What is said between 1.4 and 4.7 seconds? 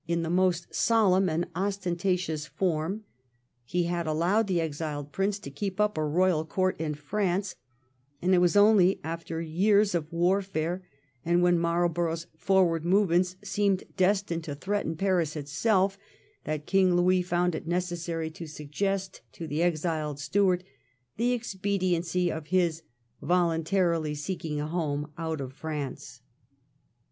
ostentatious form; he had allowed the